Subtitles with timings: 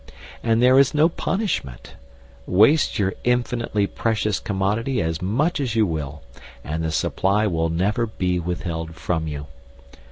[0.41, 1.93] And there is no punishment.
[2.47, 6.23] Waste your infinitely precious commodity as much as you will,
[6.63, 9.45] and the supply will never be withheld from you.